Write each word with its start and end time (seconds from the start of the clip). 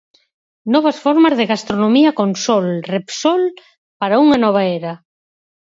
Novas 0.73 0.97
formas 1.05 1.33
de 1.39 1.49
gastronomía 1.51 2.11
con 2.17 2.29
sol 2.45 2.67
Repsol 2.91 3.43
para 3.99 4.19
unha 4.23 4.37
nova 4.43 4.61
era. 4.77 4.93